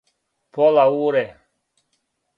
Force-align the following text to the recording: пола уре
пола 0.53 0.85
уре 1.05 1.25